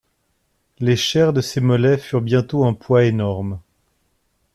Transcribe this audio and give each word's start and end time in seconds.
Les 0.79 0.95
chairs 0.95 1.31
de 1.31 1.41
ses 1.41 1.61
mollets 1.61 1.99
furent 1.99 2.23
bientôt 2.23 2.65
un 2.65 2.73
poids 2.73 3.03
énorme. 3.03 3.59